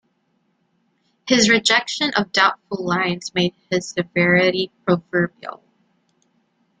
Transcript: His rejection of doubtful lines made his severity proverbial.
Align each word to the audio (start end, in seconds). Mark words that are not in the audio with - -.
His 1.27 1.47
rejection 1.47 2.09
of 2.17 2.31
doubtful 2.31 2.83
lines 2.83 3.31
made 3.35 3.53
his 3.69 3.87
severity 3.91 4.71
proverbial. 4.83 5.61